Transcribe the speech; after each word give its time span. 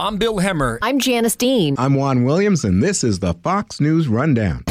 I'm 0.00 0.16
Bill 0.16 0.38
Hemmer. 0.38 0.78
I'm 0.80 0.98
Janice 0.98 1.36
Dean. 1.36 1.74
I'm 1.76 1.92
Juan 1.92 2.24
Williams, 2.24 2.64
and 2.64 2.82
this 2.82 3.04
is 3.04 3.18
the 3.18 3.34
Fox 3.34 3.82
News 3.82 4.08
Rundown. 4.08 4.64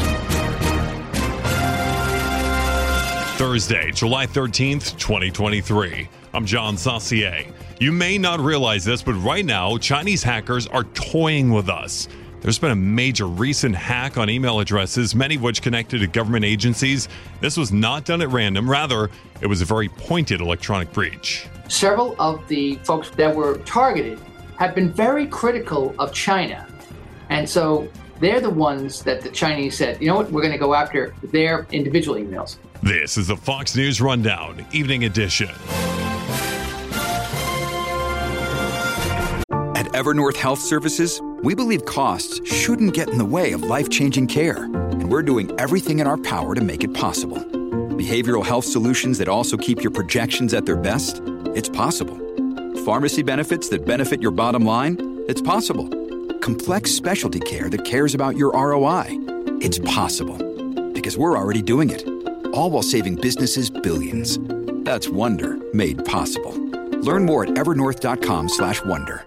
Thursday, 3.36 3.92
July 3.92 4.26
13th, 4.26 4.98
2023. 4.98 6.08
I'm 6.34 6.44
John 6.44 6.76
Saucier. 6.76 7.44
You 7.78 7.92
may 7.92 8.18
not 8.18 8.40
realize 8.40 8.84
this, 8.84 9.02
but 9.02 9.12
right 9.12 9.44
now, 9.44 9.78
Chinese 9.78 10.24
hackers 10.24 10.66
are 10.66 10.82
toying 10.94 11.52
with 11.52 11.68
us. 11.68 12.08
There's 12.40 12.58
been 12.58 12.72
a 12.72 12.76
major 12.76 13.26
recent 13.26 13.76
hack 13.76 14.18
on 14.18 14.28
email 14.28 14.58
addresses, 14.58 15.14
many 15.14 15.36
of 15.36 15.42
which 15.42 15.62
connected 15.62 16.00
to 16.00 16.08
government 16.08 16.44
agencies. 16.44 17.08
This 17.40 17.56
was 17.56 17.70
not 17.70 18.04
done 18.04 18.20
at 18.20 18.30
random, 18.30 18.68
rather, 18.68 19.08
it 19.40 19.46
was 19.46 19.62
a 19.62 19.64
very 19.64 19.90
pointed 19.90 20.40
electronic 20.40 20.92
breach. 20.92 21.46
Several 21.68 22.16
of 22.18 22.46
the 22.48 22.80
folks 22.82 23.10
that 23.10 23.32
were 23.32 23.58
targeted 23.58 24.18
have 24.60 24.74
been 24.74 24.92
very 24.92 25.26
critical 25.26 25.94
of 25.98 26.12
China. 26.12 26.66
And 27.30 27.48
so 27.48 27.88
they're 28.20 28.42
the 28.42 28.50
ones 28.50 29.02
that 29.04 29.22
the 29.22 29.30
Chinese 29.30 29.74
said, 29.74 29.98
you 30.02 30.06
know 30.06 30.16
what, 30.16 30.30
we're 30.30 30.42
going 30.42 30.52
to 30.52 30.58
go 30.58 30.74
after 30.74 31.14
their 31.22 31.66
individual 31.72 32.20
emails. 32.20 32.58
This 32.82 33.16
is 33.16 33.28
the 33.28 33.36
Fox 33.38 33.74
News 33.74 34.02
Rundown, 34.02 34.66
Evening 34.72 35.04
Edition. 35.04 35.48
At 39.48 39.86
Evernorth 39.94 40.36
Health 40.36 40.60
Services, 40.60 41.22
we 41.42 41.54
believe 41.54 41.86
costs 41.86 42.46
shouldn't 42.46 42.92
get 42.92 43.08
in 43.08 43.16
the 43.16 43.24
way 43.24 43.52
of 43.52 43.62
life 43.62 43.88
changing 43.88 44.26
care, 44.26 44.64
and 44.64 45.10
we're 45.10 45.22
doing 45.22 45.58
everything 45.58 46.00
in 46.00 46.06
our 46.06 46.18
power 46.18 46.54
to 46.54 46.60
make 46.60 46.84
it 46.84 46.92
possible. 46.92 47.38
Behavioral 47.38 48.44
health 48.44 48.66
solutions 48.66 49.16
that 49.18 49.28
also 49.28 49.56
keep 49.56 49.82
your 49.82 49.90
projections 49.90 50.52
at 50.52 50.66
their 50.66 50.76
best? 50.76 51.22
It's 51.54 51.70
possible 51.70 52.19
Pharmacy 52.90 53.22
benefits 53.22 53.68
that 53.68 53.86
benefit 53.86 54.20
your 54.20 54.32
bottom 54.32 54.64
line? 54.64 54.96
It's 55.28 55.40
possible. 55.40 55.88
Complex 56.40 56.90
specialty 56.90 57.38
care 57.38 57.70
that 57.70 57.84
cares 57.84 58.16
about 58.16 58.36
your 58.36 58.52
ROI? 58.52 59.04
It's 59.60 59.78
possible. 59.78 60.36
Because 60.92 61.16
we're 61.16 61.38
already 61.38 61.62
doing 61.62 61.90
it. 61.90 62.02
All 62.52 62.68
while 62.68 62.82
saving 62.82 63.14
businesses 63.14 63.70
billions. 63.70 64.40
That's 64.82 65.08
Wonder 65.08 65.60
made 65.72 66.04
possible. 66.04 66.50
Learn 67.04 67.24
more 67.24 67.44
at 67.44 67.50
evernorth.com/wonder. 67.50 69.24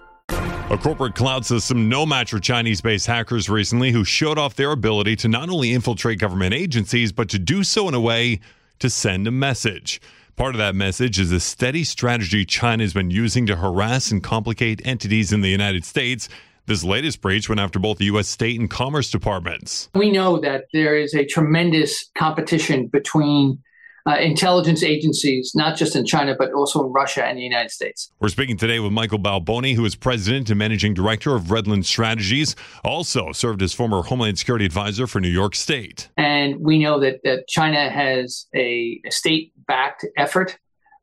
A 0.70 0.78
corporate 0.78 1.16
cloud 1.16 1.46
system 1.46 1.88
no 1.88 2.06
match 2.06 2.32
for 2.32 2.40
Chinese-based 2.40 3.08
hackers 3.08 3.50
recently 3.50 3.92
who 3.92 4.04
showed 4.04 4.38
off 4.38 4.58
their 4.58 4.74
ability 4.74 5.16
to 5.16 5.30
not 5.30 5.48
only 5.48 5.72
infiltrate 5.72 6.20
government 6.20 6.54
agencies 6.54 7.14
but 7.14 7.30
to 7.30 7.40
do 7.40 7.64
so 7.64 7.88
in 7.88 7.94
a 7.94 8.02
way 8.02 8.42
to 8.80 8.90
send 8.90 9.26
a 9.26 9.32
message. 9.32 10.02
Part 10.36 10.56
of 10.56 10.60
that 10.60 10.74
message 10.74 11.20
is 11.20 11.32
a 11.32 11.40
steady 11.40 11.84
strategy 11.84 12.44
China 12.44 12.84
has 12.84 12.92
been 12.92 13.12
using 13.12 13.46
to 13.46 13.56
harass 13.56 14.10
and 14.10 14.24
complicate 14.24 14.82
entities 14.84 15.32
in 15.32 15.42
the 15.42 15.50
United 15.50 15.86
States. 15.86 16.28
This 16.66 16.84
latest 16.84 17.22
breach 17.22 17.50
went 17.50 17.62
after 17.62 17.78
both 17.78 18.00
the 18.00 18.06
U.S. 18.06 18.30
State 18.30 18.60
and 18.60 18.68
Commerce 18.68 19.12
departments. 19.12 19.90
We 19.94 20.10
know 20.10 20.40
that 20.40 20.66
there 20.74 20.98
is 20.98 21.14
a 21.14 21.24
tremendous 21.24 22.10
competition 22.16 22.88
between 22.88 23.62
uh, 24.06 24.18
intelligence 24.18 24.84
agencies, 24.84 25.54
not 25.56 25.78
just 25.78 25.96
in 25.96 26.06
China, 26.06 26.36
but 26.38 26.52
also 26.54 26.86
in 26.86 26.92
Russia 26.92 27.24
and 27.26 27.38
the 27.38 27.42
United 27.42 27.72
States. 27.72 28.12
We're 28.20 28.30
speaking 28.30 28.58
today 28.58 28.80
with 28.80 28.92
Michael 28.92 29.20
Balboni, 29.20 29.76
who 29.76 29.86
is 29.86 29.96
president 29.96 30.50
and 30.50 30.60
managing 30.60 30.94
director 30.94 31.36
of 31.36 31.44
Redland 31.44 31.86
Strategies, 31.86 32.56
also 32.84 33.32
served 33.32 33.62
as 33.62 33.74
former 33.74 34.02
Homeland 34.02 34.38
Security 34.38 34.66
advisor 34.66 35.08
for 35.08 35.20
New 35.20 35.30
York 35.30 35.56
State. 35.56 36.10
And 36.18 36.60
we 36.60 36.80
know 36.80 37.00
that, 37.00 37.22
that 37.24 37.48
China 37.48 37.90
has 37.90 38.48
a, 38.54 39.00
a 39.06 39.12
state 39.12 39.54
backed 39.68 40.06
effort. 40.18 40.58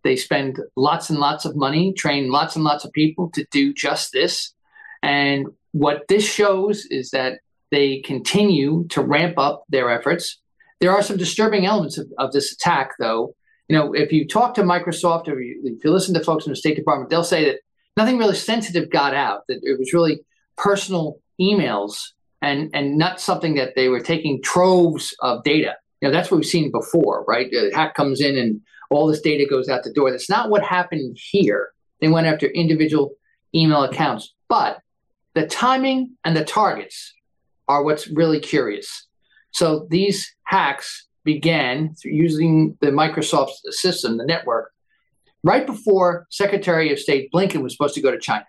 They 0.05 0.17
spend 0.17 0.59
lots 0.77 1.11
and 1.11 1.19
lots 1.19 1.45
of 1.45 1.57
money, 1.57 1.93
train 1.93 2.31
lots 2.31 2.55
and 2.57 2.65
lots 2.65 2.85
of 2.85 2.93
people 2.93 3.31
to 3.31 3.47
do 3.51 3.73
just 3.73 4.13
this. 4.13 4.53
And 5.03 5.49
what 5.73 6.09
this 6.09 6.31
shows 6.31 6.87
is 6.87 7.11
that 7.11 7.41
they 7.71 8.01
continue 8.01 8.87
to 8.89 9.01
ramp 9.01 9.39
up 9.39 9.65
their 9.69 9.91
efforts 9.91 10.39
there 10.81 10.93
are 10.93 11.03
some 11.03 11.17
disturbing 11.17 11.67
elements 11.67 11.99
of, 11.99 12.07
of 12.19 12.33
this 12.33 12.53
attack, 12.53 12.93
though. 12.99 13.35
You 13.69 13.77
know, 13.77 13.93
if 13.93 14.13
you 14.13 14.27
talk 14.27 14.55
to 14.55 14.63
Microsoft 14.63 15.29
or 15.29 15.41
you, 15.41 15.61
if 15.65 15.85
you 15.85 15.91
listen 15.91 16.15
to 16.15 16.25
folks 16.25 16.47
in 16.47 16.53
the 16.53 16.57
State 16.57 16.77
Department, 16.77 17.11
they'll 17.11 17.23
say 17.23 17.45
that 17.45 17.61
nothing 17.97 18.19
really 18.19 18.35
sensitive 18.35 18.91
got 18.91 19.15
out. 19.15 19.43
That 19.49 19.61
it 19.63 19.79
was 19.79 19.93
really 19.93 20.21
personal 20.57 21.21
emails 21.41 22.01
and 22.43 22.71
and 22.75 22.99
not 22.99 23.21
something 23.21 23.55
that 23.55 23.75
they 23.77 23.89
were 23.89 24.01
taking 24.01 24.43
troves 24.43 25.15
of 25.21 25.45
data. 25.45 25.77
You 26.01 26.09
know, 26.09 26.13
that's 26.13 26.31
what 26.31 26.39
we've 26.39 26.47
seen 26.47 26.73
before, 26.73 27.25
right? 27.29 27.51
The 27.51 27.71
hack 27.75 27.95
comes 27.95 28.21
in 28.21 28.37
and 28.37 28.61
all 28.91 29.07
this 29.07 29.21
data 29.21 29.47
goes 29.49 29.69
out 29.69 29.85
the 29.85 29.93
door. 29.93 30.11
That's 30.11 30.31
not 30.31 30.51
what 30.51 30.65
happened 30.65 31.17
here. 31.21 31.71
They 32.01 32.09
went 32.09 32.27
after 32.27 32.47
individual 32.47 33.13
email 33.55 33.85
accounts, 33.85 34.35
but 34.49 34.81
the 35.35 35.47
timing 35.47 36.17
and 36.25 36.37
the 36.37 36.45
targets 36.45 37.13
are 37.69 37.85
what's 37.85 38.09
really 38.09 38.41
curious. 38.41 39.07
So 39.53 39.87
these 39.91 40.35
hacks 40.45 41.09
began 41.25 41.95
using 42.05 42.77
the 42.81 42.89
Microsoft 42.89 43.53
system, 43.71 44.17
the 44.17 44.25
network, 44.25 44.73
right 45.43 45.67
before 45.67 46.27
Secretary 46.31 46.93
of 46.93 46.99
State 46.99 47.31
Blinken 47.33 47.63
was 47.63 47.73
supposed 47.73 47.95
to 47.95 48.01
go 48.01 48.11
to 48.11 48.19
China. 48.19 48.47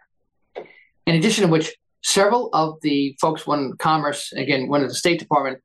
In 1.06 1.16
addition 1.16 1.46
to 1.46 1.52
which, 1.52 1.76
several 2.04 2.50
of 2.54 2.80
the 2.82 3.16
folks, 3.20 3.46
one 3.46 3.60
in 3.60 3.74
Commerce, 3.78 4.32
again, 4.34 4.68
one 4.68 4.82
of 4.82 4.90
the 4.90 4.96
State 4.96 5.20
Department, 5.20 5.60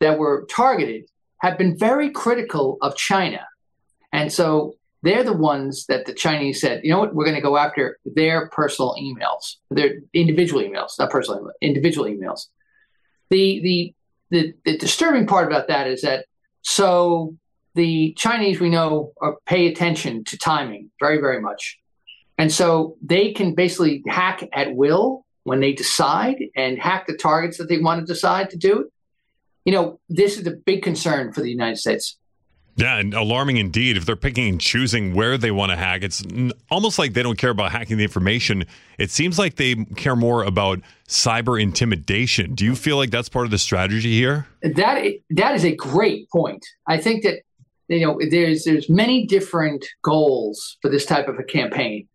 that 0.00 0.18
were 0.18 0.46
targeted 0.50 1.04
have 1.40 1.58
been 1.58 1.78
very 1.78 2.10
critical 2.10 2.78
of 2.82 2.96
China. 2.96 3.46
And 4.12 4.32
so 4.32 4.74
they're 5.02 5.24
the 5.24 5.32
ones 5.32 5.86
that 5.86 6.06
the 6.06 6.12
Chinese 6.12 6.60
said, 6.60 6.80
you 6.84 6.90
know 6.90 6.98
what, 6.98 7.14
we're 7.14 7.24
going 7.24 7.36
to 7.36 7.42
go 7.42 7.56
after 7.56 7.98
their 8.04 8.48
personal 8.50 8.94
emails, 9.00 9.56
their 9.70 9.94
individual 10.12 10.62
emails, 10.62 10.98
not 10.98 11.10
personal, 11.10 11.50
individual 11.62 12.06
emails. 12.06 12.46
The 13.30 13.60
the 13.62 13.94
the, 14.30 14.54
the 14.64 14.78
disturbing 14.78 15.26
part 15.26 15.46
about 15.46 15.68
that 15.68 15.86
is 15.86 16.02
that 16.02 16.26
so 16.62 17.36
the 17.74 18.12
Chinese 18.14 18.60
we 18.60 18.68
know 18.68 19.12
are, 19.20 19.36
pay 19.46 19.66
attention 19.68 20.24
to 20.24 20.38
timing 20.38 20.90
very 21.00 21.18
very 21.18 21.40
much, 21.40 21.78
and 22.38 22.52
so 22.52 22.96
they 23.02 23.32
can 23.32 23.54
basically 23.54 24.02
hack 24.06 24.48
at 24.52 24.74
will 24.74 25.24
when 25.44 25.60
they 25.60 25.72
decide 25.72 26.36
and 26.54 26.78
hack 26.78 27.06
the 27.06 27.16
targets 27.16 27.58
that 27.58 27.68
they 27.68 27.78
want 27.78 28.00
to 28.00 28.06
decide 28.06 28.50
to 28.50 28.56
do. 28.56 28.90
You 29.64 29.72
know, 29.72 30.00
this 30.08 30.38
is 30.38 30.46
a 30.46 30.52
big 30.52 30.82
concern 30.82 31.32
for 31.32 31.40
the 31.40 31.50
United 31.50 31.76
States. 31.76 32.18
Yeah, 32.80 32.98
and 32.98 33.12
alarming 33.12 33.58
indeed. 33.58 33.96
If 33.96 34.06
they're 34.06 34.16
picking 34.16 34.48
and 34.48 34.60
choosing 34.60 35.14
where 35.14 35.36
they 35.36 35.50
want 35.50 35.70
to 35.70 35.76
hack, 35.76 36.02
it's 36.02 36.22
almost 36.70 36.98
like 36.98 37.12
they 37.12 37.22
don't 37.22 37.36
care 37.36 37.50
about 37.50 37.72
hacking 37.72 37.98
the 37.98 38.04
information. 38.04 38.64
It 38.98 39.10
seems 39.10 39.38
like 39.38 39.56
they 39.56 39.74
care 39.96 40.16
more 40.16 40.44
about 40.44 40.80
cyber 41.06 41.60
intimidation. 41.60 42.54
Do 42.54 42.64
you 42.64 42.74
feel 42.74 42.96
like 42.96 43.10
that's 43.10 43.28
part 43.28 43.44
of 43.44 43.50
the 43.50 43.58
strategy 43.58 44.12
here? 44.12 44.46
That 44.62 45.14
that 45.30 45.54
is 45.54 45.64
a 45.64 45.74
great 45.74 46.30
point. 46.30 46.64
I 46.86 46.96
think 46.96 47.22
that 47.24 47.42
you 47.88 48.06
know 48.06 48.18
there's 48.30 48.64
there's 48.64 48.88
many 48.88 49.26
different 49.26 49.84
goals 50.02 50.78
for 50.80 50.90
this 50.90 51.04
type 51.04 51.28
of 51.28 51.38
a 51.38 51.44
campaign, 51.44 52.08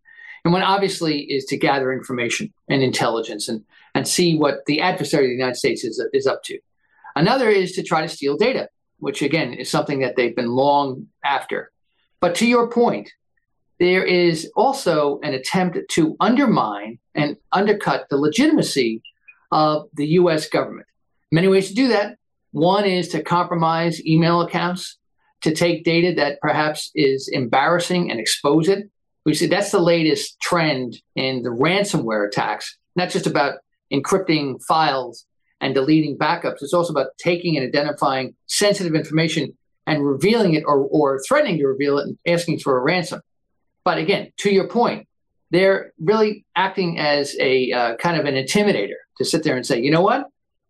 and 0.44 0.52
one 0.52 0.62
obviously 0.62 1.20
is 1.20 1.44
to 1.46 1.56
gather 1.56 1.92
information 1.92 2.52
and 2.68 2.82
intelligence 2.82 3.48
and 3.48 3.64
and 3.94 4.08
see 4.08 4.36
what 4.36 4.66
the 4.66 4.80
adversary 4.80 5.26
of 5.26 5.30
the 5.30 5.36
United 5.36 5.56
States 5.56 5.84
is 5.84 6.04
is 6.12 6.26
up 6.26 6.42
to. 6.44 6.58
Another 7.14 7.48
is 7.48 7.72
to 7.72 7.82
try 7.82 8.02
to 8.02 8.08
steal 8.08 8.36
data 8.36 8.68
which 8.98 9.22
again 9.22 9.52
is 9.52 9.70
something 9.70 10.00
that 10.00 10.16
they've 10.16 10.36
been 10.36 10.50
long 10.50 11.06
after. 11.24 11.70
But 12.20 12.34
to 12.36 12.46
your 12.46 12.70
point, 12.70 13.10
there 13.78 14.04
is 14.04 14.50
also 14.56 15.20
an 15.22 15.34
attempt 15.34 15.78
to 15.90 16.16
undermine 16.20 16.98
and 17.14 17.36
undercut 17.52 18.06
the 18.08 18.16
legitimacy 18.16 19.02
of 19.52 19.88
the 19.94 20.06
US 20.20 20.48
government. 20.48 20.86
Many 21.30 21.48
ways 21.48 21.68
to 21.68 21.74
do 21.74 21.88
that. 21.88 22.16
One 22.52 22.84
is 22.84 23.08
to 23.08 23.22
compromise 23.22 24.04
email 24.06 24.40
accounts, 24.40 24.98
to 25.42 25.54
take 25.54 25.84
data 25.84 26.14
that 26.16 26.40
perhaps 26.40 26.90
is 26.94 27.28
embarrassing 27.28 28.10
and 28.10 28.18
expose 28.18 28.68
it. 28.68 28.88
We 29.24 29.34
see 29.34 29.46
that's 29.46 29.72
the 29.72 29.80
latest 29.80 30.40
trend 30.40 30.96
in 31.14 31.42
the 31.42 31.50
ransomware 31.50 32.26
attacks, 32.26 32.78
not 32.94 33.10
just 33.10 33.26
about 33.26 33.58
encrypting 33.92 34.62
files 34.64 35.26
and 35.60 35.74
deleting 35.74 36.18
backups. 36.18 36.62
It's 36.62 36.74
also 36.74 36.92
about 36.92 37.08
taking 37.18 37.56
and 37.56 37.66
identifying 37.66 38.34
sensitive 38.46 38.94
information 38.94 39.56
and 39.86 40.04
revealing 40.04 40.54
it 40.54 40.64
or, 40.66 40.86
or 40.90 41.20
threatening 41.26 41.58
to 41.58 41.66
reveal 41.66 41.98
it 41.98 42.06
and 42.06 42.18
asking 42.26 42.58
for 42.58 42.76
a 42.76 42.82
ransom. 42.82 43.20
But 43.84 43.98
again, 43.98 44.32
to 44.38 44.50
your 44.50 44.68
point, 44.68 45.06
they're 45.50 45.92
really 46.00 46.44
acting 46.56 46.98
as 46.98 47.36
a 47.40 47.70
uh, 47.72 47.96
kind 47.96 48.18
of 48.18 48.26
an 48.26 48.34
intimidator 48.34 48.96
to 49.18 49.24
sit 49.24 49.44
there 49.44 49.56
and 49.56 49.64
say, 49.64 49.80
you 49.80 49.90
know 49.90 50.02
what? 50.02 50.26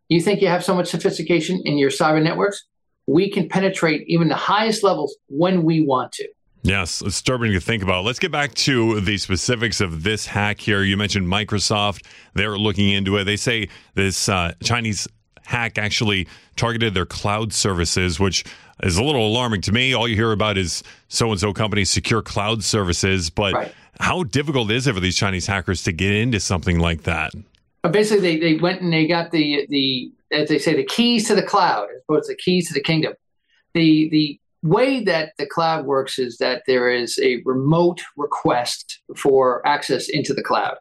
You 0.08 0.20
think 0.20 0.40
you 0.40 0.48
have 0.48 0.64
so 0.64 0.74
much 0.74 0.88
sophistication 0.88 1.62
in 1.64 1.78
your 1.78 1.90
cyber 1.90 2.22
networks? 2.22 2.64
We 3.06 3.30
can 3.30 3.48
penetrate 3.48 4.04
even 4.06 4.28
the 4.28 4.36
highest 4.36 4.82
levels 4.82 5.16
when 5.28 5.62
we 5.62 5.80
want 5.80 6.12
to. 6.12 6.28
Yes, 6.66 7.00
it's 7.00 7.14
disturbing 7.14 7.52
to 7.52 7.60
think 7.60 7.84
about. 7.84 8.04
Let's 8.04 8.18
get 8.18 8.32
back 8.32 8.52
to 8.54 9.00
the 9.00 9.18
specifics 9.18 9.80
of 9.80 10.02
this 10.02 10.26
hack 10.26 10.58
here. 10.60 10.82
You 10.82 10.96
mentioned 10.96 11.28
Microsoft; 11.28 12.04
they're 12.34 12.58
looking 12.58 12.88
into 12.90 13.16
it. 13.18 13.24
They 13.24 13.36
say 13.36 13.68
this 13.94 14.28
uh, 14.28 14.52
Chinese 14.64 15.06
hack 15.44 15.78
actually 15.78 16.26
targeted 16.56 16.92
their 16.92 17.06
cloud 17.06 17.52
services, 17.52 18.18
which 18.18 18.44
is 18.82 18.96
a 18.96 19.04
little 19.04 19.28
alarming 19.28 19.60
to 19.62 19.72
me. 19.72 19.94
All 19.94 20.08
you 20.08 20.16
hear 20.16 20.32
about 20.32 20.58
is 20.58 20.82
so 21.06 21.30
and 21.30 21.38
so 21.38 21.52
companies 21.52 21.88
secure 21.88 22.20
cloud 22.20 22.64
services, 22.64 23.30
but 23.30 23.54
right. 23.54 23.74
how 24.00 24.24
difficult 24.24 24.68
is 24.72 24.88
it 24.88 24.94
for 24.94 25.00
these 25.00 25.16
Chinese 25.16 25.46
hackers 25.46 25.84
to 25.84 25.92
get 25.92 26.10
into 26.10 26.40
something 26.40 26.80
like 26.80 27.04
that? 27.04 27.32
Basically, 27.88 28.38
they, 28.38 28.54
they 28.54 28.60
went 28.60 28.80
and 28.80 28.92
they 28.92 29.06
got 29.06 29.30
the 29.30 29.68
the 29.70 30.10
as 30.32 30.48
they 30.48 30.58
say 30.58 30.74
the 30.74 30.84
keys 30.84 31.28
to 31.28 31.36
the 31.36 31.44
cloud 31.44 31.86
as 31.94 32.02
opposed 32.08 32.26
to 32.26 32.32
the 32.32 32.42
keys 32.42 32.66
to 32.66 32.74
the 32.74 32.82
kingdom. 32.82 33.12
The 33.72 34.08
the 34.08 34.40
way 34.66 35.04
that 35.04 35.32
the 35.38 35.46
cloud 35.46 35.86
works 35.86 36.18
is 36.18 36.38
that 36.38 36.62
there 36.66 36.90
is 36.90 37.18
a 37.22 37.42
remote 37.44 38.02
request 38.16 39.00
for 39.16 39.66
access 39.66 40.08
into 40.08 40.34
the 40.34 40.42
cloud. 40.42 40.76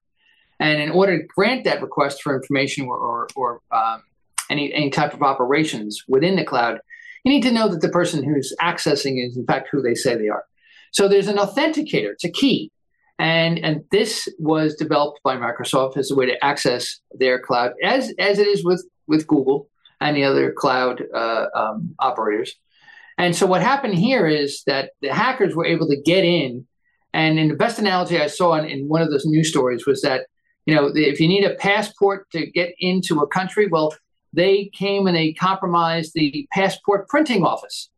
And 0.60 0.82
in 0.82 0.92
order 0.92 1.20
to 1.20 1.28
grant 1.36 1.66
that 1.66 1.82
request 1.82 2.22
for 2.22 2.36
information 2.36 2.86
or, 2.88 2.98
or, 2.98 3.28
or 3.36 3.62
um, 3.72 4.04
any, 4.50 4.74
any 4.74 4.90
type 4.90 5.14
of 5.14 5.22
operations 5.22 6.04
within 6.08 6.36
the 6.36 6.46
cloud, 6.46 6.80
you 7.24 7.32
need 7.32 7.44
to 7.44 7.52
know 7.52 7.68
that 7.68 7.82
the 7.82 7.90
person 7.90 8.24
who's 8.24 8.54
accessing 8.62 9.26
is, 9.26 9.36
in 9.36 9.46
fact, 9.46 9.70
who 9.72 9.82
they 9.82 9.96
say 9.96 10.16
they 10.16 10.30
are. 10.30 10.46
So 10.92 11.08
there's 11.08 11.28
an 11.28 11.38
authenticator, 11.38 12.12
it's 12.12 12.24
a 12.24 12.32
key. 12.32 12.72
And, 13.18 13.60
and 13.60 13.84
this 13.92 14.28
was 14.40 14.76
developed 14.76 15.22
by 15.24 15.38
Microsoft 15.38 15.98
as 15.98 16.12
a 16.12 16.16
way 16.16 16.26
to 16.26 16.44
access 16.44 17.00
their 17.12 17.40
cloud, 17.40 17.72
as, 17.84 18.14
as 18.20 18.40
it 18.40 18.48
is 18.48 18.64
with, 18.64 18.86
with 19.08 19.28
Google 19.28 19.70
and 20.02 20.16
the 20.16 20.24
other 20.24 20.52
cloud 20.52 21.04
uh, 21.14 21.48
um, 21.56 21.96
operators. 22.00 22.56
And 23.18 23.36
so 23.36 23.46
what 23.46 23.62
happened 23.62 23.96
here 23.96 24.28
is 24.28 24.64
that 24.68 24.92
the 25.02 25.14
hackers 25.14 25.56
were 25.56 25.66
able 25.66 25.88
to 25.88 26.02
get 26.02 26.24
in. 26.24 26.66
And 27.14 27.40
in 27.40 27.48
the 27.48 27.56
best 27.56 27.80
analogy 27.80 28.20
I 28.20 28.28
saw 28.28 28.56
in, 28.56 28.66
in 28.66 28.90
one 28.90 29.02
of 29.02 29.10
those 29.10 29.26
news 29.26 29.50
stories 29.50 29.86
was 29.86 30.02
that, 30.02 30.28
you 30.66 30.76
know, 30.76 30.92
if 30.94 31.20
you 31.20 31.28
need 31.28 31.46
a 31.46 31.56
passport 31.56 32.30
to 32.32 32.46
get 32.46 32.74
into 32.80 33.20
a 33.20 33.28
country, 33.28 33.68
well, 33.68 33.96
they 34.34 34.70
came 34.74 35.08
and 35.08 35.16
they 35.16 35.32
compromised 35.32 36.14
the 36.14 36.46
passport 36.52 37.08
printing 37.08 37.44
office, 37.44 37.90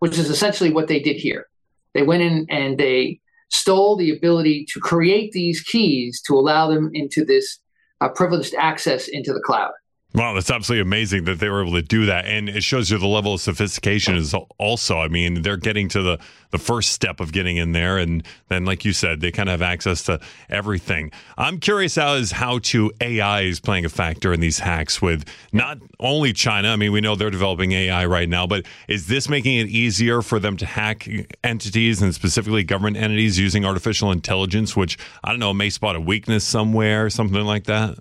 which 0.00 0.18
is 0.18 0.28
essentially 0.28 0.70
what 0.70 0.88
they 0.88 1.00
did 1.00 1.16
here. 1.16 1.46
They 1.94 2.02
went 2.02 2.22
in 2.22 2.46
and 2.50 2.76
they 2.76 3.20
stole 3.48 3.96
the 3.96 4.14
ability 4.14 4.66
to 4.72 4.80
create 4.80 5.32
these 5.32 5.62
keys 5.62 6.20
to 6.22 6.34
allow 6.34 6.68
them 6.68 6.90
into 6.92 7.24
this 7.24 7.58
uh, 8.02 8.08
privileged 8.10 8.54
access 8.54 9.08
into 9.08 9.32
the 9.32 9.40
cloud. 9.40 9.72
Wow, 10.14 10.32
that's 10.32 10.50
absolutely 10.50 10.80
amazing 10.80 11.24
that 11.24 11.38
they 11.38 11.50
were 11.50 11.60
able 11.60 11.74
to 11.74 11.82
do 11.82 12.06
that, 12.06 12.24
and 12.24 12.48
it 12.48 12.64
shows 12.64 12.90
you 12.90 12.96
the 12.96 13.06
level 13.06 13.34
of 13.34 13.42
sophistication 13.42 14.16
is 14.16 14.34
also. 14.56 14.98
I 14.98 15.08
mean, 15.08 15.42
they're 15.42 15.58
getting 15.58 15.88
to 15.90 16.02
the 16.02 16.18
the 16.50 16.58
first 16.58 16.92
step 16.92 17.20
of 17.20 17.30
getting 17.30 17.58
in 17.58 17.72
there, 17.72 17.98
and 17.98 18.26
then, 18.48 18.64
like 18.64 18.86
you 18.86 18.94
said, 18.94 19.20
they 19.20 19.30
kind 19.30 19.50
of 19.50 19.60
have 19.60 19.62
access 19.70 20.02
to 20.04 20.18
everything. 20.48 21.12
I'm 21.36 21.60
curious 21.60 21.98
as 21.98 22.32
how 22.32 22.58
to 22.60 22.90
AI 23.02 23.42
is 23.42 23.60
playing 23.60 23.84
a 23.84 23.90
factor 23.90 24.32
in 24.32 24.40
these 24.40 24.58
hacks 24.58 25.02
with 25.02 25.26
not 25.52 25.76
only 26.00 26.32
China. 26.32 26.68
I 26.70 26.76
mean, 26.76 26.90
we 26.90 27.02
know 27.02 27.14
they're 27.14 27.28
developing 27.28 27.72
AI 27.72 28.06
right 28.06 28.30
now, 28.30 28.46
but 28.46 28.64
is 28.88 29.08
this 29.08 29.28
making 29.28 29.58
it 29.58 29.68
easier 29.68 30.22
for 30.22 30.38
them 30.40 30.56
to 30.56 30.64
hack 30.64 31.06
entities 31.44 32.00
and 32.00 32.14
specifically 32.14 32.64
government 32.64 32.96
entities 32.96 33.38
using 33.38 33.66
artificial 33.66 34.10
intelligence, 34.10 34.74
which 34.74 34.96
I 35.22 35.30
don't 35.30 35.38
know 35.38 35.52
may 35.52 35.68
spot 35.68 35.96
a 35.96 36.00
weakness 36.00 36.44
somewhere, 36.44 37.04
or 37.04 37.10
something 37.10 37.44
like 37.44 37.64
that? 37.64 37.98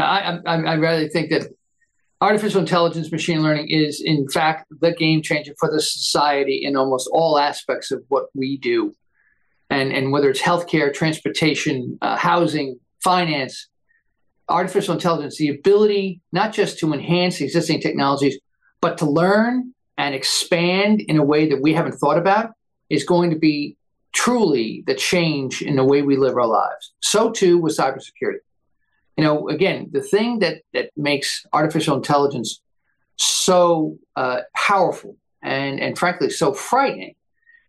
Yeah, 0.00 0.40
I, 0.46 0.54
I, 0.54 0.62
I 0.62 0.76
rather 0.76 1.08
think 1.08 1.30
that 1.30 1.48
artificial 2.22 2.60
intelligence, 2.60 3.12
machine 3.12 3.42
learning 3.42 3.68
is, 3.68 4.00
in 4.02 4.28
fact, 4.28 4.66
the 4.80 4.92
game 4.92 5.20
changer 5.20 5.52
for 5.58 5.70
the 5.70 5.80
society 5.80 6.64
in 6.64 6.74
almost 6.76 7.08
all 7.12 7.38
aspects 7.38 7.90
of 7.90 8.02
what 8.08 8.26
we 8.34 8.56
do. 8.56 8.94
And, 9.68 9.92
and 9.92 10.10
whether 10.10 10.30
it's 10.30 10.40
healthcare, 10.40 10.92
transportation, 10.92 11.98
uh, 12.00 12.16
housing, 12.16 12.80
finance, 13.04 13.68
artificial 14.48 14.94
intelligence, 14.94 15.36
the 15.36 15.50
ability 15.50 16.20
not 16.32 16.52
just 16.52 16.78
to 16.78 16.92
enhance 16.92 17.40
existing 17.40 17.80
technologies, 17.80 18.38
but 18.80 18.98
to 18.98 19.04
learn 19.04 19.74
and 19.98 20.14
expand 20.14 21.02
in 21.02 21.18
a 21.18 21.24
way 21.24 21.48
that 21.48 21.60
we 21.60 21.74
haven't 21.74 21.92
thought 21.92 22.18
about 22.18 22.50
is 22.88 23.04
going 23.04 23.30
to 23.30 23.38
be 23.38 23.76
truly 24.12 24.82
the 24.86 24.94
change 24.94 25.62
in 25.62 25.76
the 25.76 25.84
way 25.84 26.02
we 26.02 26.16
live 26.16 26.36
our 26.36 26.46
lives. 26.46 26.92
So 27.00 27.30
too 27.30 27.58
with 27.58 27.76
cybersecurity 27.76 28.38
you 29.20 29.26
know, 29.26 29.50
again, 29.50 29.90
the 29.92 30.00
thing 30.00 30.38
that 30.38 30.62
that 30.72 30.92
makes 30.96 31.44
artificial 31.52 31.94
intelligence 31.94 32.62
so 33.16 33.98
uh, 34.16 34.40
powerful 34.56 35.14
and 35.42 35.78
and 35.78 35.98
frankly 35.98 36.30
so 36.30 36.54
frightening 36.54 37.14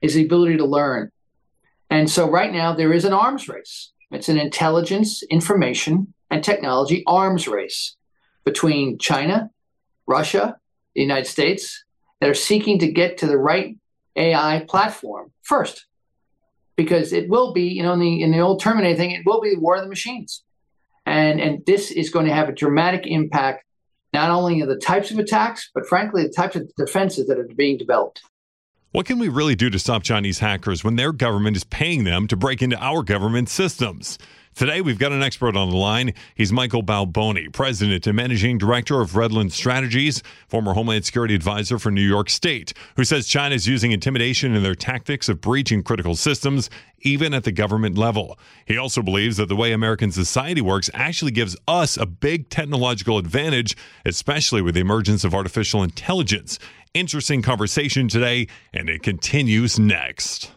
is 0.02 0.14
the 0.14 0.24
ability 0.24 0.56
to 0.56 0.64
learn. 0.64 1.12
And 1.90 2.10
so 2.10 2.30
right 2.30 2.54
now 2.54 2.74
there 2.74 2.94
is 2.94 3.04
an 3.04 3.12
arms 3.12 3.50
race. 3.50 3.92
It's 4.12 4.30
an 4.30 4.38
intelligence, 4.38 5.24
information, 5.24 6.14
and 6.30 6.42
technology 6.42 7.04
arms 7.06 7.50
race 7.50 7.98
between 8.46 8.98
China, 8.98 9.50
Russia, 10.08 10.56
the 10.96 11.02
United 11.02 11.28
States 11.28 11.84
that 12.22 12.30
are 12.30 12.46
seeking 12.50 12.80
to 12.80 12.90
get 12.90 13.18
to 13.18 13.28
the 13.28 13.38
right 13.38 13.76
AI 14.16 14.66
platform 14.70 15.34
first. 15.42 15.86
Because 16.78 17.12
it 17.12 17.28
will 17.28 17.52
be, 17.52 17.68
you 17.68 17.84
know, 17.84 17.92
in 17.92 18.00
the 18.00 18.22
in 18.22 18.32
the 18.32 18.40
old 18.40 18.62
Terminator 18.62 18.96
thing, 18.96 19.12
it 19.12 19.26
will 19.26 19.42
be 19.42 19.54
the 19.54 19.60
war 19.60 19.76
of 19.76 19.84
the 19.84 19.90
machines. 19.90 20.46
And, 21.06 21.42
and 21.42 21.66
this 21.66 21.92
is 21.92 22.10
going 22.10 22.28
to 22.28 22.34
have 22.34 22.50
a 22.50 22.54
dramatic 22.54 23.06
impact, 23.06 23.66
not 24.14 24.30
only 24.30 24.62
of 24.62 24.68
the 24.68 24.76
types 24.76 25.12
of 25.12 25.20
attacks, 25.20 25.70
but 25.74 25.88
frankly, 25.88 26.24
the 26.24 26.34
types 26.34 26.56
of 26.56 26.70
defenses 26.78 27.28
that 27.28 27.40
are 27.40 27.48
being 27.56 27.78
developed. 27.78 28.22
What 28.92 29.06
can 29.06 29.20
we 29.20 29.30
really 29.30 29.56
do 29.56 29.70
to 29.70 29.80
stop 29.80 30.04
Chinese 30.04 30.40
hackers 30.40 30.84
when 30.84 30.98
their 30.98 31.14
government 31.14 31.56
is 31.56 31.64
paying 31.64 32.04
them 32.04 32.28
to 32.28 32.36
break 32.36 32.62
into 32.62 32.78
our 32.78 33.04
government 33.04 33.48
systems? 33.48 34.18
Today, 34.54 34.82
we've 34.82 35.00
got 35.00 35.14
an 35.14 35.24
expert 35.24 35.56
on 35.56 35.70
the 35.70 35.78
line. 35.78 36.14
He's 36.36 36.52
Michael 36.52 36.84
Balboni, 36.84 37.52
President 37.52 38.06
and 38.06 38.16
Managing 38.16 38.58
Director 38.58 39.00
of 39.00 39.12
Redland 39.12 39.54
Strategies, 39.54 40.22
former 40.50 40.74
Homeland 40.74 41.06
Security 41.06 41.34
Advisor 41.34 41.80
for 41.80 41.90
New 41.90 42.06
York 42.06 42.30
State, 42.30 42.74
who 42.96 43.06
says 43.06 43.28
China 43.28 43.56
is 43.56 43.66
using 43.68 43.92
intimidation 43.92 44.54
in 44.54 44.62
their 44.62 44.76
tactics 44.76 45.30
of 45.30 45.42
breaching 45.42 45.82
critical 45.82 46.16
systems, 46.16 46.70
even 47.00 47.34
at 47.34 47.44
the 47.46 47.52
government 47.52 47.98
level. 47.98 48.38
He 48.66 48.78
also 48.78 49.02
believes 49.02 49.38
that 49.38 49.48
the 49.48 49.56
way 49.56 49.72
American 49.72 50.12
society 50.12 50.62
works 50.62 50.90
actually 50.94 51.32
gives 51.32 51.56
us 51.68 51.96
a 51.96 52.06
big 52.06 52.50
technological 52.50 53.18
advantage, 53.18 53.76
especially 54.06 54.62
with 54.62 54.76
the 54.76 54.82
emergence 54.82 55.24
of 55.24 55.34
artificial 55.34 55.82
intelligence. 55.82 56.60
Interesting 56.94 57.42
conversation 57.42 58.10
today, 58.10 58.48
and 58.74 58.90
it 58.90 59.02
continues 59.02 59.80
next. 59.80 60.52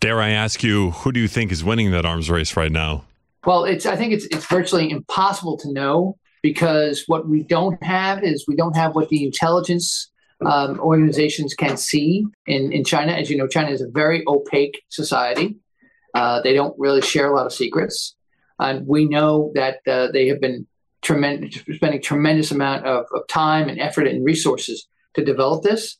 Dare 0.00 0.20
I 0.20 0.30
ask 0.30 0.62
you, 0.62 0.92
who 0.92 1.12
do 1.12 1.20
you 1.20 1.28
think 1.28 1.52
is 1.52 1.62
winning 1.62 1.90
that 1.90 2.06
arms 2.06 2.30
race 2.30 2.56
right 2.56 2.72
now? 2.72 3.04
Well, 3.44 3.64
it's 3.64 3.84
I 3.86 3.96
think 3.96 4.12
it's 4.14 4.24
it's 4.26 4.46
virtually 4.46 4.90
impossible 4.90 5.58
to 5.58 5.72
know 5.72 6.16
because 6.42 7.04
what 7.06 7.28
we 7.28 7.42
don't 7.42 7.82
have 7.82 8.24
is 8.24 8.46
we 8.48 8.56
don't 8.56 8.76
have 8.76 8.94
what 8.94 9.10
the 9.10 9.24
intelligence 9.24 10.10
um, 10.44 10.80
organizations 10.80 11.54
can 11.54 11.76
see 11.76 12.24
in, 12.46 12.72
in 12.72 12.84
China. 12.84 13.12
As 13.12 13.28
you 13.28 13.36
know, 13.36 13.46
China 13.46 13.70
is 13.70 13.82
a 13.82 13.88
very 13.88 14.24
opaque 14.26 14.82
society. 14.88 15.56
Uh, 16.14 16.40
they 16.40 16.54
don't 16.54 16.74
really 16.78 17.02
share 17.02 17.30
a 17.30 17.36
lot 17.36 17.46
of 17.46 17.52
secrets. 17.52 18.16
And 18.58 18.86
we 18.86 19.06
know 19.06 19.52
that 19.54 19.80
uh, 19.86 20.08
they 20.12 20.28
have 20.28 20.40
been 20.40 20.66
tremendous, 21.02 21.62
spending 21.74 22.02
tremendous 22.02 22.50
amount 22.50 22.86
of, 22.86 23.04
of 23.12 23.26
time 23.28 23.68
and 23.68 23.78
effort 23.78 24.06
and 24.06 24.24
resources 24.24 24.86
to 25.14 25.24
develop 25.24 25.62
this. 25.62 25.98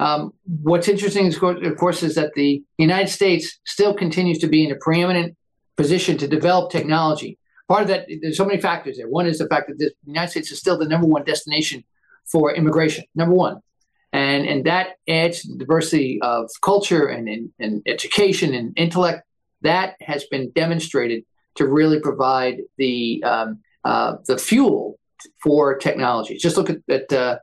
Um, 0.00 0.32
what's 0.44 0.88
interesting, 0.88 1.26
is, 1.26 1.36
of 1.42 1.76
course, 1.76 2.02
is 2.02 2.14
that 2.16 2.34
the 2.34 2.62
United 2.78 3.08
States 3.08 3.58
still 3.64 3.94
continues 3.94 4.38
to 4.38 4.48
be 4.48 4.64
in 4.64 4.72
a 4.72 4.76
preeminent 4.76 5.36
position 5.76 6.16
to 6.18 6.28
develop 6.28 6.70
technology. 6.70 7.38
Part 7.68 7.82
of 7.82 7.88
that, 7.88 8.06
there's 8.20 8.36
so 8.36 8.44
many 8.44 8.60
factors 8.60 8.96
there. 8.96 9.08
One 9.08 9.26
is 9.26 9.38
the 9.38 9.48
fact 9.48 9.68
that 9.68 9.78
the 9.78 9.92
United 10.06 10.30
States 10.30 10.50
is 10.50 10.58
still 10.58 10.78
the 10.78 10.88
number 10.88 11.06
one 11.06 11.24
destination 11.24 11.84
for 12.26 12.54
immigration, 12.54 13.04
number 13.14 13.34
one. 13.34 13.60
And, 14.12 14.46
and 14.46 14.64
that 14.66 14.96
adds 15.08 15.42
diversity 15.42 16.20
of 16.22 16.50
culture 16.62 17.06
and, 17.06 17.28
and, 17.28 17.50
and 17.58 17.82
education 17.86 18.54
and 18.54 18.72
intellect. 18.76 19.26
That 19.62 19.94
has 20.02 20.24
been 20.24 20.50
demonstrated 20.50 21.24
to 21.56 21.66
really 21.66 22.00
provide 22.00 22.58
the, 22.76 23.24
um, 23.24 23.60
uh, 23.84 24.16
the 24.26 24.38
fuel 24.38 24.98
for 25.42 25.76
technology. 25.78 26.36
Just 26.36 26.56
look 26.56 26.70
at, 26.70 26.78
at 26.88 27.12
uh, 27.12 27.38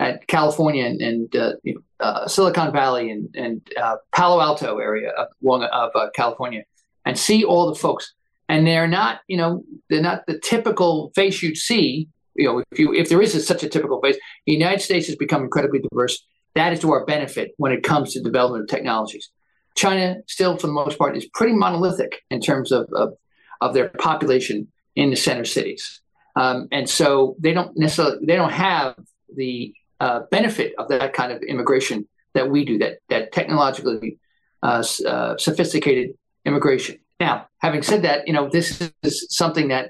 at 0.00 0.26
California 0.26 0.84
and, 0.84 1.00
and 1.00 1.36
uh, 1.36 1.52
uh, 2.00 2.26
Silicon 2.26 2.72
Valley 2.72 3.10
and, 3.10 3.34
and 3.34 3.60
uh, 3.80 3.96
Palo 4.12 4.40
Alto 4.40 4.78
area 4.78 5.10
of, 5.10 5.28
of 5.44 5.90
uh, 5.94 6.08
California 6.14 6.64
and 7.04 7.18
see 7.18 7.44
all 7.44 7.68
the 7.68 7.74
folks. 7.74 8.12
And 8.48 8.66
they're 8.66 8.88
not, 8.88 9.20
you 9.28 9.36
know, 9.36 9.64
they're 9.88 10.02
not 10.02 10.26
the 10.26 10.38
typical 10.38 11.12
face 11.14 11.42
you'd 11.42 11.56
see. 11.56 12.08
You 12.34 12.46
know, 12.46 12.62
if 12.70 12.78
you 12.78 12.92
if 12.92 13.08
there 13.08 13.22
is 13.22 13.46
such 13.46 13.62
a 13.62 13.68
typical 13.68 14.00
face, 14.00 14.16
the 14.46 14.52
United 14.52 14.80
States 14.82 15.06
has 15.06 15.16
become 15.16 15.42
incredibly 15.42 15.80
diverse. 15.80 16.24
That 16.54 16.72
is 16.72 16.80
to 16.80 16.92
our 16.92 17.04
benefit 17.04 17.52
when 17.56 17.72
it 17.72 17.82
comes 17.82 18.12
to 18.12 18.20
development 18.20 18.64
of 18.64 18.68
technologies. 18.68 19.30
China 19.76 20.16
still, 20.26 20.56
for 20.56 20.66
the 20.66 20.72
most 20.72 20.98
part, 20.98 21.16
is 21.16 21.26
pretty 21.34 21.54
monolithic 21.54 22.22
in 22.30 22.40
terms 22.40 22.70
of, 22.70 22.88
of, 22.92 23.14
of 23.60 23.74
their 23.74 23.88
population 23.88 24.68
in 24.94 25.10
the 25.10 25.16
center 25.16 25.44
cities. 25.44 26.00
Um, 26.36 26.68
and 26.70 26.88
so 26.88 27.36
they 27.38 27.52
don't 27.52 27.76
necessarily 27.76 28.24
they 28.26 28.36
don't 28.36 28.52
have 28.52 28.96
the 29.34 29.74
uh, 30.04 30.20
benefit 30.30 30.70
of 30.80 30.86
that 30.88 31.14
kind 31.14 31.30
of 31.32 31.38
immigration 31.42 32.06
that 32.34 32.46
we 32.52 32.60
do, 32.70 32.76
that 32.82 32.94
that 33.08 33.32
technologically 33.32 34.18
uh, 34.62 34.84
uh, 35.12 35.36
sophisticated 35.38 36.06
immigration. 36.44 36.96
Now, 37.20 37.48
having 37.66 37.82
said 37.82 38.02
that, 38.02 38.18
you 38.28 38.34
know 38.34 38.46
this 38.56 38.66
is 39.02 39.26
something 39.30 39.68
that 39.68 39.84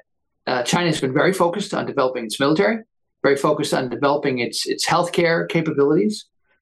uh, 0.47 0.63
China 0.63 0.87
has 0.87 1.01
been 1.01 1.17
very 1.23 1.33
focused 1.33 1.75
on 1.75 1.85
developing 1.93 2.25
its 2.29 2.39
military, 2.39 2.77
very 3.25 3.39
focused 3.49 3.75
on 3.75 3.89
developing 3.89 4.39
its 4.39 4.59
its 4.75 4.85
healthcare 4.87 5.49
capabilities, 5.49 6.15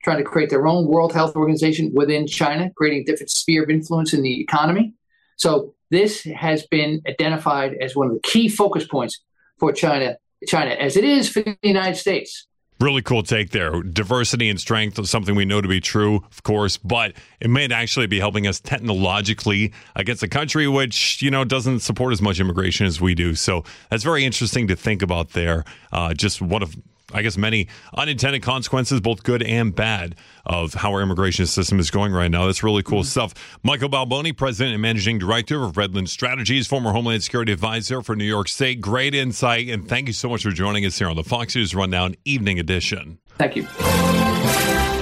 trying 0.04 0.20
to 0.22 0.28
create 0.32 0.48
their 0.48 0.66
own 0.66 0.86
World 0.86 1.12
Health 1.12 1.36
Organization 1.36 1.84
within 2.00 2.26
China, 2.26 2.70
creating 2.78 3.00
a 3.02 3.04
different 3.04 3.30
sphere 3.30 3.62
of 3.64 3.70
influence 3.70 4.14
in 4.16 4.22
the 4.22 4.40
economy. 4.40 4.94
So 5.36 5.74
this 5.90 6.22
has 6.46 6.66
been 6.76 7.02
identified 7.06 7.70
as 7.84 7.94
one 7.94 8.06
of 8.08 8.14
the 8.14 8.24
key 8.32 8.48
focus 8.48 8.86
points 8.86 9.14
for 9.58 9.72
China, 9.72 10.16
China, 10.46 10.70
as 10.86 10.96
it 10.96 11.04
is 11.04 11.28
for 11.28 11.42
the 11.42 11.56
United 11.62 11.96
States. 11.96 12.46
Really 12.82 13.02
cool 13.02 13.22
take 13.22 13.50
there. 13.50 13.80
Diversity 13.80 14.48
and 14.48 14.60
strength 14.60 14.98
is 14.98 15.08
something 15.08 15.36
we 15.36 15.44
know 15.44 15.60
to 15.60 15.68
be 15.68 15.80
true, 15.80 16.16
of 16.16 16.42
course, 16.42 16.78
but 16.78 17.12
it 17.38 17.48
may 17.48 17.68
actually 17.68 18.08
be 18.08 18.18
helping 18.18 18.48
us 18.48 18.58
technologically 18.58 19.72
against 19.94 20.24
a 20.24 20.28
country 20.28 20.66
which, 20.66 21.22
you 21.22 21.30
know, 21.30 21.44
doesn't 21.44 21.78
support 21.78 22.12
as 22.12 22.20
much 22.20 22.40
immigration 22.40 22.84
as 22.84 23.00
we 23.00 23.14
do. 23.14 23.36
So 23.36 23.62
that's 23.88 24.02
very 24.02 24.24
interesting 24.24 24.66
to 24.66 24.74
think 24.74 25.00
about 25.00 25.30
there. 25.30 25.64
Uh, 25.92 26.12
just 26.12 26.42
one 26.42 26.60
of 26.60 26.74
I 27.12 27.22
guess, 27.22 27.36
many 27.36 27.68
unintended 27.96 28.42
consequences, 28.42 29.00
both 29.00 29.22
good 29.22 29.42
and 29.42 29.74
bad, 29.74 30.16
of 30.44 30.74
how 30.74 30.92
our 30.92 31.02
immigration 31.02 31.46
system 31.46 31.78
is 31.78 31.90
going 31.90 32.12
right 32.12 32.30
now. 32.30 32.46
That's 32.46 32.62
really 32.62 32.82
cool 32.82 33.00
mm-hmm. 33.00 33.06
stuff. 33.06 33.58
Michael 33.62 33.88
Balboni, 33.88 34.36
President 34.36 34.74
and 34.74 34.82
Managing 34.82 35.18
Director 35.18 35.62
of 35.62 35.74
Redland 35.74 36.08
Strategies, 36.08 36.66
former 36.66 36.92
Homeland 36.92 37.22
Security 37.22 37.52
Advisor 37.52 38.02
for 38.02 38.16
New 38.16 38.24
York 38.24 38.48
State. 38.48 38.80
Great 38.80 39.14
insight, 39.14 39.68
and 39.68 39.88
thank 39.88 40.06
you 40.06 40.14
so 40.14 40.28
much 40.28 40.42
for 40.42 40.50
joining 40.50 40.84
us 40.84 40.98
here 40.98 41.08
on 41.08 41.16
the 41.16 41.24
Fox 41.24 41.54
News 41.54 41.74
Rundown 41.74 42.14
Evening 42.24 42.58
Edition. 42.58 43.18
Thank 43.38 43.56
you. 43.56 45.01